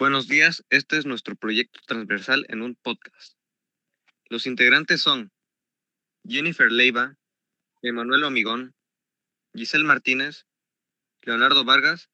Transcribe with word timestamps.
Buenos 0.00 0.28
días, 0.28 0.64
este 0.70 0.96
es 0.96 1.04
nuestro 1.04 1.36
proyecto 1.36 1.78
transversal 1.86 2.46
en 2.48 2.62
un 2.62 2.74
podcast. 2.74 3.36
Los 4.30 4.46
integrantes 4.46 5.02
son 5.02 5.30
Jennifer 6.26 6.72
Leiva, 6.72 7.18
Emanuel 7.82 8.24
Omigón, 8.24 8.74
Giselle 9.52 9.84
Martínez, 9.84 10.46
Leonardo 11.20 11.66
Vargas 11.66 12.08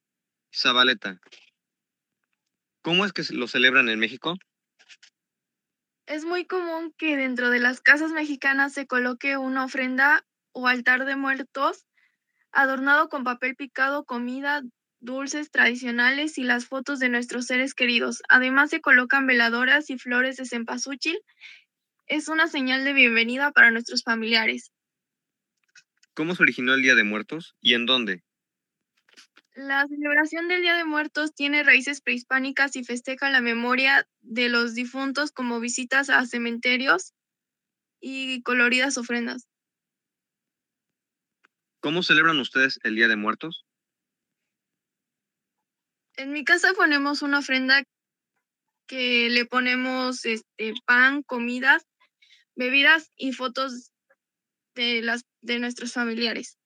y 0.51 0.57
Zabaleta. 0.57 1.21
¿Cómo 2.81 3.05
es 3.05 3.13
que 3.13 3.23
lo 3.33 3.47
celebran 3.47 3.87
en 3.87 3.99
México? 3.99 4.35
Es 6.07 6.25
muy 6.25 6.43
común 6.43 6.93
que 6.97 7.15
dentro 7.15 7.49
de 7.49 7.59
las 7.59 7.79
casas 7.79 8.11
mexicanas 8.11 8.73
se 8.73 8.85
coloque 8.85 9.37
una 9.37 9.63
ofrenda 9.63 10.27
o 10.51 10.67
altar 10.67 11.05
de 11.05 11.15
muertos 11.15 11.85
adornado 12.51 13.07
con 13.07 13.23
papel 13.23 13.55
picado, 13.55 14.03
comida, 14.03 14.61
dulces 14.99 15.51
tradicionales 15.51 16.37
y 16.37 16.43
las 16.43 16.65
fotos 16.65 16.99
de 16.99 17.09
nuestros 17.09 17.45
seres 17.45 17.73
queridos. 17.73 18.21
Además 18.29 18.69
se 18.69 18.81
colocan 18.81 19.27
veladoras 19.27 19.89
y 19.89 19.97
flores 19.97 20.37
de 20.37 20.45
cempasúchil. 20.45 21.19
Es 22.07 22.27
una 22.27 22.47
señal 22.47 22.83
de 22.83 22.93
bienvenida 22.93 23.51
para 23.51 23.71
nuestros 23.71 24.03
familiares. 24.03 24.71
¿Cómo 26.13 26.35
se 26.35 26.43
originó 26.43 26.73
el 26.73 26.81
Día 26.81 26.95
de 26.95 27.03
Muertos 27.03 27.55
y 27.61 27.73
en 27.75 27.85
dónde? 27.85 28.23
La 29.53 29.87
celebración 29.87 30.47
del 30.47 30.61
Día 30.61 30.75
de 30.75 30.85
Muertos 30.85 31.33
tiene 31.33 31.63
raíces 31.63 32.01
prehispánicas 32.01 32.75
y 32.75 32.83
festeja 32.83 33.29
la 33.29 33.41
memoria 33.41 34.07
de 34.21 34.49
los 34.49 34.75
difuntos 34.75 35.31
como 35.31 35.59
visitas 35.59 36.09
a 36.09 36.25
cementerios 36.25 37.13
y 37.99 38.41
coloridas 38.43 38.97
ofrendas. 38.97 39.47
¿Cómo 41.79 42.03
celebran 42.03 42.39
ustedes 42.39 42.79
el 42.83 42.95
Día 42.95 43.07
de 43.07 43.15
Muertos? 43.15 43.66
En 46.17 46.33
mi 46.33 46.43
casa 46.43 46.73
ponemos 46.73 47.21
una 47.21 47.39
ofrenda 47.39 47.83
que 48.87 49.29
le 49.29 49.45
ponemos 49.45 50.25
este 50.25 50.73
pan, 50.85 51.21
comidas, 51.21 51.85
bebidas 52.55 53.11
y 53.15 53.33
fotos 53.33 53.91
de 54.73 55.03
las 55.03 55.25
de 55.41 55.59
nuestros 55.59 55.93
familiares. 55.93 56.57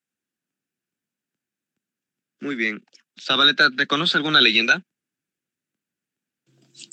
Muy 2.40 2.56
bien. 2.56 2.82
Zabaleta, 3.20 3.70
¿te 3.70 3.86
conoce 3.86 4.16
alguna 4.16 4.40
leyenda? 4.40 4.86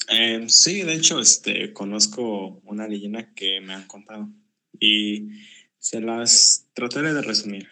Em, 0.09 0.50
sí, 0.50 0.83
de 0.83 0.95
hecho, 0.95 1.22
este, 1.22 1.72
conozco 1.72 2.59
una 2.66 2.89
leyenda 2.89 3.33
que 3.33 3.61
me 3.61 3.73
han 3.73 3.88
contado 3.88 4.30
y 4.78 5.30
se 5.78 6.02
las 6.02 6.70
trataré 6.73 7.14
de 7.14 7.22
resumir. 7.22 7.70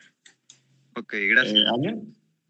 Ok, 0.96 1.14
gracias. 1.30 1.58
Eh, 1.58 1.66
había, 1.68 1.98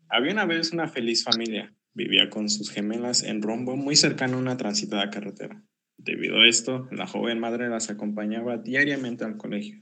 había 0.10 0.34
una 0.34 0.46
vez 0.46 0.72
una 0.72 0.88
feliz 0.88 1.24
familia 1.24 1.74
Vivía 1.98 2.30
con 2.30 2.48
sus 2.48 2.70
gemelas 2.70 3.24
en 3.24 3.42
rumbo 3.42 3.76
muy 3.76 3.96
cercano 3.96 4.38
a 4.38 4.40
una 4.40 4.56
transitada 4.56 5.10
carretera. 5.10 5.64
Debido 5.98 6.38
a 6.38 6.48
esto, 6.48 6.88
la 6.92 7.08
joven 7.08 7.40
madre 7.40 7.70
las 7.70 7.90
acompañaba 7.90 8.60
diariamente 8.60 9.26
al 9.26 9.38
colegio. 9.38 9.82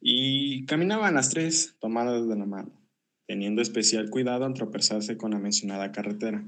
Y 0.00 0.64
caminaban 0.64 1.12
las 1.12 1.28
tres 1.28 1.76
tomadas 1.78 2.26
de 2.26 2.36
la 2.36 2.46
mano, 2.46 2.82
teniendo 3.26 3.60
especial 3.60 4.08
cuidado 4.08 4.46
al 4.46 4.54
tropezarse 4.54 5.18
con 5.18 5.32
la 5.32 5.38
mencionada 5.38 5.92
carretera. 5.92 6.42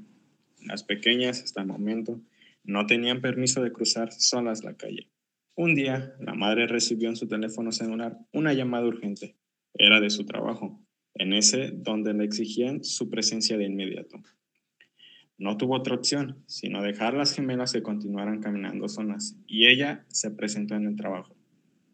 Las 0.65 0.85
pequeñas, 0.85 1.43
hasta 1.43 1.61
el 1.61 1.67
momento, 1.67 2.23
no 2.65 2.87
tenían 2.87 3.21
permiso 3.21 3.63
de 3.63 3.73
cruzar 3.73 4.11
solas 4.11 4.65
la 4.65 4.75
calle. 4.75 5.11
Un 5.55 5.75
día, 5.75 6.15
la 6.19 6.33
madre 6.33 6.67
recibió 6.67 7.11
en 7.11 7.17
su 7.17 7.29
teléfono 7.29 7.73
celular 7.73 8.17
una 8.33 8.55
llamada 8.55 8.87
urgente. 8.87 9.37
Era 9.75 10.01
de 10.01 10.09
su 10.09 10.25
trabajo 10.25 10.83
en 11.21 11.35
ese 11.35 11.71
donde 11.75 12.15
le 12.15 12.25
exigían 12.25 12.83
su 12.83 13.11
presencia 13.11 13.59
de 13.59 13.67
inmediato. 13.67 14.23
No 15.37 15.59
tuvo 15.59 15.77
otra 15.77 15.95
opción, 15.95 16.43
sino 16.47 16.83
dejar 16.83 17.13
las 17.13 17.35
gemelas 17.35 17.75
que 17.75 17.83
continuaran 17.83 18.41
caminando 18.41 18.89
solas, 18.89 19.37
y 19.47 19.67
ella 19.67 20.07
se 20.09 20.31
presentó 20.31 20.77
en 20.77 20.87
el 20.87 20.97
trabajo. 20.97 21.37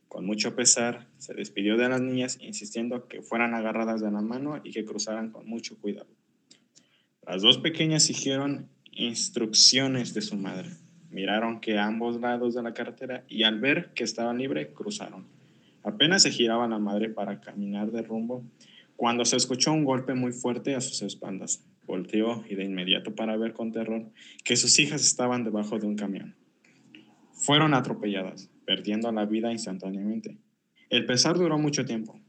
Con 0.06 0.26
mucho 0.26 0.54
pesar, 0.54 1.08
se 1.18 1.34
despidió 1.34 1.76
de 1.76 1.88
las 1.88 2.00
niñas, 2.00 2.38
insistiendo 2.40 3.08
que 3.08 3.20
fueran 3.20 3.54
agarradas 3.54 4.00
de 4.00 4.12
la 4.12 4.20
mano 4.20 4.60
y 4.62 4.70
que 4.70 4.84
cruzaran 4.84 5.32
con 5.32 5.48
mucho 5.48 5.76
cuidado. 5.76 6.08
Las 7.26 7.42
dos 7.42 7.58
pequeñas 7.58 8.04
siguieron 8.04 8.68
instrucciones 8.92 10.14
de 10.14 10.22
su 10.22 10.36
madre. 10.36 10.70
Miraron 11.10 11.58
que 11.58 11.80
ambos 11.80 12.20
lados 12.20 12.54
de 12.54 12.62
la 12.62 12.74
carretera 12.74 13.24
y 13.28 13.42
al 13.42 13.58
ver 13.58 13.92
que 13.92 14.04
estaba 14.04 14.32
libre, 14.32 14.72
cruzaron. 14.72 15.26
Apenas 15.82 16.22
se 16.22 16.30
giraba 16.30 16.68
la 16.68 16.78
madre 16.78 17.08
para 17.08 17.40
caminar 17.40 17.90
de 17.90 18.02
rumbo 18.02 18.44
cuando 18.96 19.24
se 19.24 19.36
escuchó 19.36 19.72
un 19.72 19.84
golpe 19.84 20.14
muy 20.14 20.32
fuerte 20.32 20.74
a 20.74 20.80
sus 20.80 21.02
espaldas. 21.02 21.64
Volteó 21.86 22.44
y 22.48 22.56
de 22.56 22.64
inmediato 22.64 23.14
para 23.14 23.36
ver 23.36 23.52
con 23.52 23.70
terror 23.70 24.10
que 24.44 24.56
sus 24.56 24.78
hijas 24.78 25.02
estaban 25.02 25.44
debajo 25.44 25.78
de 25.78 25.86
un 25.86 25.96
camión. 25.96 26.34
Fueron 27.32 27.74
atropelladas, 27.74 28.50
perdiendo 28.64 29.12
la 29.12 29.26
vida 29.26 29.52
instantáneamente. 29.52 30.38
El 30.88 31.06
pesar 31.06 31.36
duró 31.36 31.58
mucho 31.58 31.84
tiempo. 31.84 32.20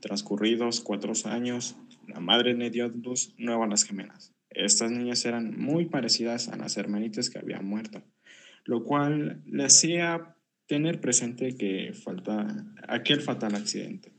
Transcurridos 0.00 0.80
cuatro 0.80 1.12
años, 1.26 1.76
la 2.08 2.20
madre 2.20 2.54
le 2.54 2.70
dio 2.70 2.88
luz 2.88 3.34
nueva 3.38 3.66
a 3.66 3.68
las 3.68 3.84
gemelas. 3.84 4.32
Estas 4.50 4.90
niñas 4.90 5.24
eran 5.26 5.58
muy 5.58 5.86
parecidas 5.86 6.48
a 6.48 6.56
las 6.56 6.76
hermanitas 6.76 7.28
que 7.28 7.38
habían 7.38 7.66
muerto, 7.66 8.02
lo 8.64 8.84
cual 8.84 9.42
le 9.46 9.64
hacía 9.64 10.34
tener 10.66 11.00
presente 11.00 11.56
que 11.56 11.92
falta 11.92 12.66
aquel 12.88 13.20
fatal 13.20 13.54
accidente. 13.54 14.15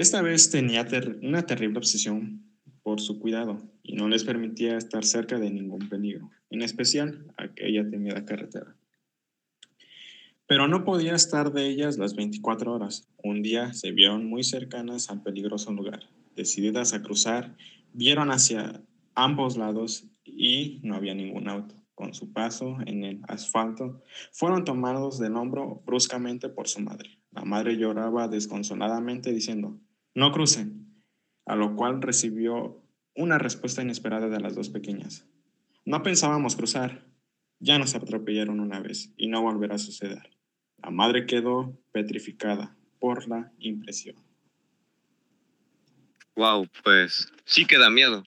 Esta 0.00 0.22
vez 0.22 0.48
tenía 0.48 0.88
una 1.20 1.44
terrible 1.44 1.76
obsesión 1.76 2.42
por 2.82 3.02
su 3.02 3.20
cuidado 3.20 3.60
y 3.82 3.96
no 3.96 4.08
les 4.08 4.24
permitía 4.24 4.78
estar 4.78 5.04
cerca 5.04 5.38
de 5.38 5.50
ningún 5.50 5.90
peligro, 5.90 6.30
en 6.48 6.62
especial 6.62 7.26
aquella 7.36 7.86
temida 7.86 8.24
carretera. 8.24 8.74
Pero 10.46 10.68
no 10.68 10.84
podía 10.84 11.14
estar 11.14 11.52
de 11.52 11.68
ellas 11.68 11.98
las 11.98 12.14
24 12.14 12.72
horas. 12.72 13.10
Un 13.22 13.42
día 13.42 13.74
se 13.74 13.92
vieron 13.92 14.24
muy 14.24 14.42
cercanas 14.42 15.10
al 15.10 15.22
peligroso 15.22 15.70
lugar. 15.70 16.08
Decididas 16.34 16.94
a 16.94 17.02
cruzar, 17.02 17.54
vieron 17.92 18.30
hacia 18.30 18.82
ambos 19.14 19.58
lados 19.58 20.06
y 20.24 20.80
no 20.82 20.94
había 20.94 21.12
ningún 21.12 21.46
auto. 21.46 21.74
Con 21.94 22.14
su 22.14 22.32
paso 22.32 22.78
en 22.86 23.04
el 23.04 23.20
asfalto, 23.28 24.02
fueron 24.32 24.64
tomados 24.64 25.18
del 25.18 25.36
hombro 25.36 25.82
bruscamente 25.84 26.48
por 26.48 26.68
su 26.68 26.80
madre. 26.80 27.18
La 27.32 27.44
madre 27.44 27.76
lloraba 27.76 28.28
desconsoladamente 28.28 29.30
diciendo, 29.30 29.78
no 30.14 30.32
crucen, 30.32 31.02
a 31.46 31.56
lo 31.56 31.76
cual 31.76 32.02
recibió 32.02 32.82
una 33.14 33.38
respuesta 33.38 33.82
inesperada 33.82 34.28
de 34.28 34.40
las 34.40 34.54
dos 34.54 34.68
pequeñas. 34.68 35.26
No 35.84 36.02
pensábamos 36.02 36.56
cruzar, 36.56 37.06
ya 37.58 37.78
nos 37.78 37.94
atropellaron 37.94 38.60
una 38.60 38.80
vez 38.80 39.12
y 39.16 39.28
no 39.28 39.42
volverá 39.42 39.76
a 39.76 39.78
suceder. 39.78 40.30
La 40.78 40.90
madre 40.90 41.26
quedó 41.26 41.78
petrificada 41.92 42.76
por 42.98 43.28
la 43.28 43.52
impresión. 43.58 44.16
Wow, 46.36 46.68
pues 46.84 47.32
sí 47.44 47.66
que 47.66 47.78
da 47.78 47.90
miedo. 47.90 48.24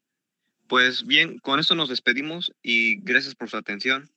Pues 0.67 1.05
bien, 1.05 1.39
con 1.39 1.59
esto 1.59 1.75
nos 1.75 1.89
despedimos 1.89 2.51
y 2.61 2.99
gracias 3.01 3.35
por 3.35 3.49
su 3.49 3.57
atención. 3.57 4.09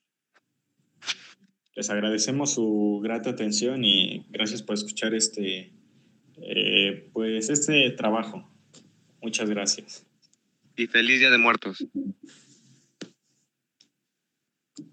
Les 1.74 1.90
agradecemos 1.90 2.54
su 2.54 3.00
grata 3.02 3.30
atención 3.30 3.84
y 3.84 4.24
gracias 4.30 4.62
por 4.62 4.74
escuchar 4.74 5.14
este, 5.14 5.72
eh, 6.58 7.10
pues, 7.12 7.50
este 7.50 7.90
trabajo. 7.90 8.48
Muchas 9.20 9.50
gracias. 9.50 10.06
Y 10.74 10.86
feliz 10.86 11.20
Día 11.20 11.30
de 11.30 11.38
Muertos. 11.38 11.86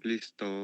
Listo. 0.02 0.62